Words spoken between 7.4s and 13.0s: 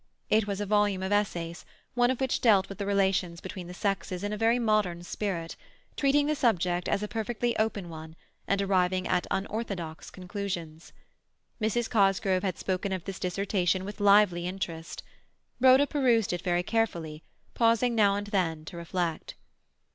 open one, and arriving at unorthodox conclusions. Mrs. Cosgrove had spoken